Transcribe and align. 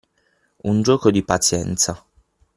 Un 0.63 0.81
gioco 0.81 1.11
di 1.11 1.23
pazienza. 1.23 2.03